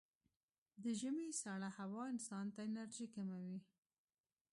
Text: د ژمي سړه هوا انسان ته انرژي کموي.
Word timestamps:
د 0.83 0.85
ژمي 0.99 1.29
سړه 1.41 1.69
هوا 1.77 2.03
انسان 2.13 2.45
ته 2.53 2.59
انرژي 2.69 3.07
کموي. 3.15 3.59